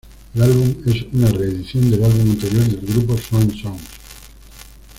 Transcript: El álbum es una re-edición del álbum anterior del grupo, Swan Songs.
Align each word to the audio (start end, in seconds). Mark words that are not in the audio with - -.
El 0.33 0.41
álbum 0.41 0.77
es 0.87 1.03
una 1.13 1.27
re-edición 1.27 1.91
del 1.91 2.03
álbum 2.03 2.31
anterior 2.31 2.63
del 2.63 2.81
grupo, 2.87 3.15
Swan 3.19 3.55
Songs. 3.55 3.83